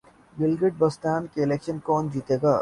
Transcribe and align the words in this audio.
Gilgit 0.37 0.73
Baltistan 0.79 1.21
election 1.41 1.77
کون 1.85 2.03
جیتےگا 2.11 2.55